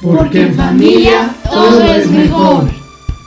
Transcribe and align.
Porque 0.00 0.42
en 0.42 0.54
familia 0.54 1.34
todo 1.50 1.82
es 1.82 2.08
mejor. 2.08 2.70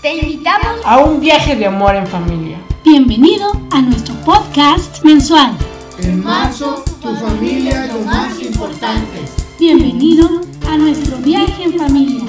Te 0.02 0.15
invitamos 0.15 0.79
a 0.86 0.99
un 0.99 1.20
viaje 1.20 1.58
de 1.58 1.65
amor 1.65 1.96
en 1.96 2.08
familia. 2.08 2.62
Bienvenido 2.86 3.51
a 3.72 3.81
nuestro 3.81 4.15
podcast 4.24 5.04
mensual. 5.04 5.58
En 5.99 6.23
marzo, 6.23 6.81
tu 7.01 7.13
familia 7.15 7.86
es 7.86 7.94
lo 7.94 7.99
más 7.99 8.42
importante. 8.42 9.19
Bienvenido 9.60 10.29
a 10.69 10.78
nuestro 10.78 11.18
viaje 11.18 11.63
en 11.63 11.78
familia. 11.78 12.23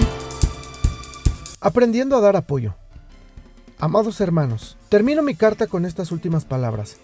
Aprendiendo 1.61 2.17
a 2.17 2.21
dar 2.21 2.35
apoyo. 2.35 2.75
Amados 3.79 4.21
hermanos, 4.21 4.77
termino 4.89 5.23
mi 5.23 5.37
carta 5.37 5.69
con 5.69 5.87
estas 5.87 6.11
últimas 6.11 6.45
palabras. 6.45 6.97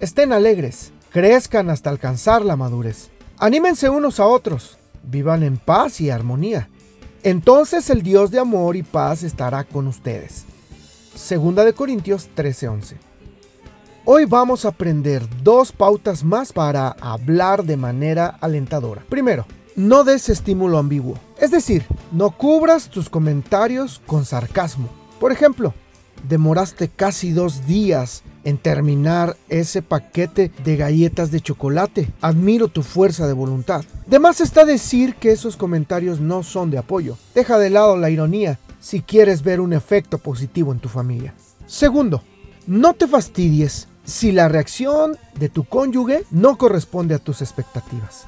Estén 0.00 0.34
alegres, 0.34 0.92
crezcan 1.10 1.70
hasta 1.70 1.88
alcanzar 1.88 2.44
la 2.44 2.56
madurez. 2.56 3.08
Anímense 3.38 3.88
unos 3.88 4.20
a 4.20 4.26
otros, 4.26 4.76
vivan 5.02 5.42
en 5.42 5.56
paz 5.56 6.02
y 6.02 6.10
armonía. 6.10 6.68
Entonces 7.24 7.88
el 7.88 8.02
Dios 8.02 8.30
de 8.30 8.38
amor 8.38 8.76
y 8.76 8.82
paz 8.82 9.22
estará 9.22 9.64
con 9.64 9.86
ustedes. 9.86 10.44
Segunda 11.14 11.64
de 11.64 11.72
Corintios 11.72 12.28
13:11. 12.36 12.98
Hoy 14.04 14.26
vamos 14.26 14.66
a 14.66 14.68
aprender 14.68 15.22
dos 15.42 15.72
pautas 15.72 16.22
más 16.22 16.52
para 16.52 16.88
hablar 17.00 17.64
de 17.64 17.78
manera 17.78 18.26
alentadora. 18.42 19.02
Primero, 19.08 19.46
no 19.74 20.04
des 20.04 20.28
estímulo 20.28 20.76
ambiguo. 20.76 21.18
Es 21.40 21.50
decir, 21.50 21.86
no 22.12 22.30
cubras 22.30 22.90
tus 22.90 23.08
comentarios 23.08 24.02
con 24.06 24.26
sarcasmo. 24.26 24.90
Por 25.18 25.32
ejemplo, 25.32 25.72
demoraste 26.28 26.88
casi 26.88 27.32
dos 27.32 27.66
días 27.66 28.22
en 28.44 28.58
terminar 28.58 29.36
ese 29.48 29.82
paquete 29.82 30.52
de 30.64 30.76
galletas 30.76 31.30
de 31.30 31.40
chocolate. 31.40 32.08
Admiro 32.20 32.68
tu 32.68 32.82
fuerza 32.82 33.26
de 33.26 33.32
voluntad. 33.32 33.84
De 34.06 34.18
más 34.18 34.40
está 34.40 34.64
decir 34.64 35.16
que 35.16 35.32
esos 35.32 35.56
comentarios 35.56 36.20
no 36.20 36.42
son 36.42 36.70
de 36.70 36.78
apoyo. 36.78 37.16
Deja 37.34 37.58
de 37.58 37.70
lado 37.70 37.96
la 37.96 38.10
ironía 38.10 38.58
si 38.80 39.00
quieres 39.00 39.42
ver 39.42 39.60
un 39.60 39.72
efecto 39.72 40.18
positivo 40.18 40.72
en 40.72 40.78
tu 40.78 40.88
familia. 40.88 41.34
Segundo, 41.66 42.22
no 42.66 42.94
te 42.94 43.06
fastidies 43.06 43.88
si 44.04 44.32
la 44.32 44.48
reacción 44.48 45.16
de 45.38 45.48
tu 45.48 45.64
cónyuge 45.64 46.24
no 46.30 46.58
corresponde 46.58 47.14
a 47.14 47.18
tus 47.18 47.40
expectativas. 47.40 48.24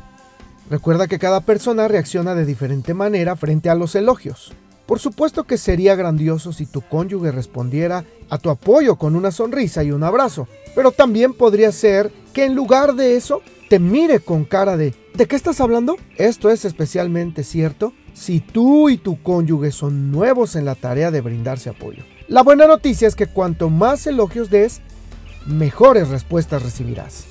Recuerda 0.71 1.07
que 1.07 1.19
cada 1.19 1.43
persona 1.43 1.87
reacciona 1.87 2.35
de 2.35 2.45
diferente 2.45 2.95
manera 2.95 3.37
frente 3.37 3.71
a 3.71 3.75
los 3.75 3.95
elogios. 3.95 4.53
Por 4.87 5.01
supuesto 5.01 5.45
que 5.45 5.59
sería 5.59 5.97
grandioso 5.97 6.53
si 6.53 6.67
tu 6.67 6.81
cónyuge 6.81 7.33
respondiera 7.33 8.05
a 8.31 8.39
tu 8.39 8.51
apoyo 8.51 8.97
con 8.97 9.17
una 9.17 9.33
sonrisa 9.33 9.83
y 9.83 9.91
un 9.91 10.05
abrazo, 10.05 10.47
pero 10.75 10.93
también 10.93 11.35
podría 11.35 11.73
ser 11.73 12.13
que 12.33 12.45
en 12.45 12.55
lugar 12.55 12.95
de 12.95 13.17
eso 13.17 13.43
te 13.69 13.79
mire 13.79 14.21
con 14.21 14.45
cara 14.45 14.77
de 14.77 14.95
¿de 15.15 15.27
qué 15.27 15.35
estás 15.35 15.61
hablando? 15.61 15.97
Esto 16.17 16.51
es 16.51 16.65
especialmente 16.65 17.43
cierto 17.43 17.93
si 18.15 18.41
tú 18.41 18.89
y 18.89 18.97
tu 18.97 19.23
cónyuge 19.23 19.73
son 19.73 20.13
nuevos 20.13 20.57
en 20.57 20.65
la 20.65 20.75
tarea 20.75 21.11
de 21.11 21.21
brindarse 21.21 21.71
apoyo. 21.71 22.05
La 22.29 22.43
buena 22.43 22.67
noticia 22.67 23.09
es 23.09 23.17
que 23.17 23.27
cuanto 23.27 23.71
más 23.71 24.07
elogios 24.07 24.51
des, 24.51 24.81
mejores 25.47 26.09
respuestas 26.09 26.63
recibirás. 26.63 27.25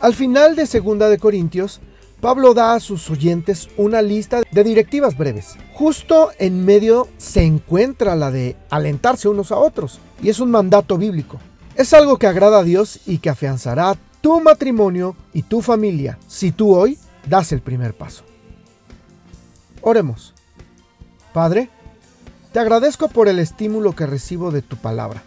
Al 0.00 0.14
final 0.14 0.54
de 0.54 0.66
Segunda 0.66 1.08
de 1.08 1.18
Corintios, 1.18 1.80
Pablo 2.20 2.52
da 2.52 2.74
a 2.74 2.80
sus 2.80 3.08
oyentes 3.10 3.68
una 3.76 4.02
lista 4.02 4.40
de 4.50 4.64
directivas 4.64 5.16
breves. 5.16 5.54
Justo 5.74 6.30
en 6.38 6.64
medio 6.64 7.06
se 7.16 7.44
encuentra 7.44 8.16
la 8.16 8.32
de 8.32 8.56
alentarse 8.70 9.28
unos 9.28 9.52
a 9.52 9.56
otros, 9.56 10.00
y 10.20 10.28
es 10.28 10.40
un 10.40 10.50
mandato 10.50 10.98
bíblico. 10.98 11.38
Es 11.76 11.94
algo 11.94 12.18
que 12.18 12.26
agrada 12.26 12.58
a 12.58 12.64
Dios 12.64 13.00
y 13.06 13.18
que 13.18 13.30
afianzará 13.30 13.96
tu 14.20 14.40
matrimonio 14.40 15.14
y 15.32 15.42
tu 15.42 15.62
familia 15.62 16.18
si 16.26 16.50
tú 16.50 16.74
hoy 16.74 16.98
das 17.28 17.52
el 17.52 17.60
primer 17.60 17.94
paso. 17.94 18.24
Oremos. 19.80 20.34
Padre, 21.32 21.70
te 22.52 22.58
agradezco 22.58 23.06
por 23.06 23.28
el 23.28 23.38
estímulo 23.38 23.94
que 23.94 24.06
recibo 24.06 24.50
de 24.50 24.62
tu 24.62 24.76
palabra. 24.76 25.22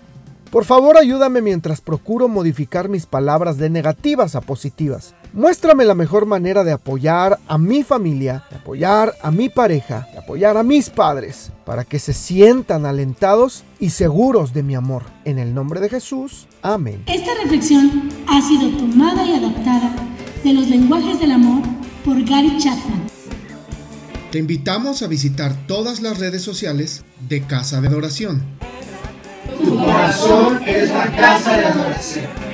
Por 0.51 0.65
favor, 0.65 0.97
ayúdame 0.97 1.41
mientras 1.41 1.79
procuro 1.79 2.27
modificar 2.27 2.89
mis 2.89 3.05
palabras 3.05 3.57
de 3.57 3.69
negativas 3.69 4.35
a 4.35 4.41
positivas. 4.41 5.15
Muéstrame 5.33 5.85
la 5.85 5.95
mejor 5.95 6.25
manera 6.25 6.63
de 6.63 6.73
apoyar 6.73 7.39
a 7.47 7.57
mi 7.57 7.83
familia, 7.83 8.43
de 8.49 8.57
apoyar 8.57 9.13
a 9.21 9.31
mi 9.31 9.47
pareja, 9.47 10.07
de 10.11 10.19
apoyar 10.19 10.57
a 10.57 10.63
mis 10.63 10.89
padres, 10.89 11.51
para 11.65 11.85
que 11.85 11.99
se 11.99 12.11
sientan 12.13 12.85
alentados 12.85 13.63
y 13.79 13.91
seguros 13.91 14.53
de 14.53 14.63
mi 14.63 14.75
amor. 14.75 15.03
En 15.23 15.39
el 15.39 15.53
nombre 15.53 15.79
de 15.79 15.87
Jesús, 15.87 16.47
amén. 16.61 17.03
Esta 17.07 17.31
reflexión 17.41 18.09
ha 18.27 18.41
sido 18.41 18.69
tomada 18.77 19.23
y 19.25 19.33
adaptada 19.35 19.95
de 20.43 20.53
los 20.53 20.67
lenguajes 20.67 21.19
del 21.19 21.31
amor 21.31 21.63
por 22.03 22.21
Gary 22.25 22.57
Chapman. 22.57 23.07
Te 24.31 24.39
invitamos 24.39 25.01
a 25.01 25.07
visitar 25.07 25.55
todas 25.67 26.01
las 26.01 26.19
redes 26.19 26.41
sociales 26.41 27.05
de 27.29 27.41
Casa 27.43 27.79
de 27.79 27.87
Adoración 27.87 28.43
tu 29.63 29.77
corazón 29.77 30.61
es 30.65 30.89
la 30.89 31.11
casa 31.15 31.57
de 31.57 31.65
adoración. 31.65 32.50